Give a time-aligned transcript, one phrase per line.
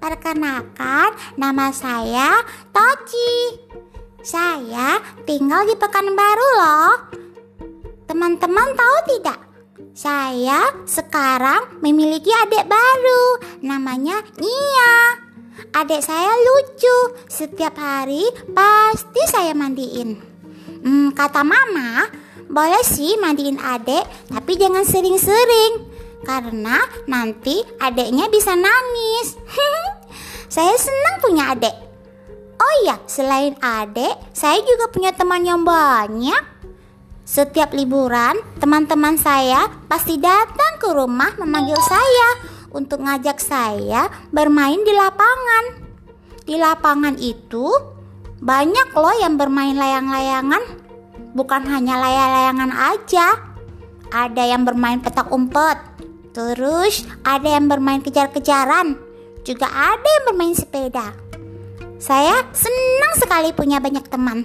[0.00, 2.40] Perkenalkan, nama saya
[2.72, 3.60] Toci.
[4.24, 4.96] Saya
[5.28, 6.92] tinggal di Pekanbaru loh.
[8.08, 9.36] Teman-teman tahu tidak?
[9.92, 13.24] Saya sekarang memiliki adik baru,
[13.60, 15.20] namanya Nia.
[15.76, 18.24] Adik saya lucu, setiap hari
[18.56, 20.16] pasti saya mandiin.
[20.80, 22.08] Hmm, kata mama,
[22.48, 25.95] boleh sih mandiin adik, tapi jangan sering-sering
[26.26, 29.38] karena nanti adeknya bisa nangis.
[30.54, 31.86] saya senang punya adek.
[32.56, 36.58] Oh iya, selain adek, saya juga punya teman yang banyak.
[37.22, 42.28] Setiap liburan, teman-teman saya pasti datang ke rumah memanggil saya
[42.70, 45.64] untuk ngajak saya bermain di lapangan.
[46.46, 47.66] Di lapangan itu
[48.38, 50.62] banyak loh yang bermain layang-layangan.
[51.34, 53.26] Bukan hanya layang-layangan aja.
[54.06, 55.76] Ada yang bermain petak umpet,
[56.36, 59.00] Terus ada yang bermain kejar-kejaran,
[59.40, 61.16] juga ada yang bermain sepeda.
[61.96, 64.44] Saya senang sekali punya banyak teman.